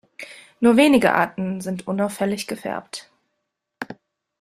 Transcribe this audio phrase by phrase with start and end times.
[0.59, 3.11] Nur wenige Arten sind unauffällig gefärbt.